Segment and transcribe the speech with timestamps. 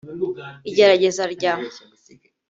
[0.69, 1.53] Igerageza rya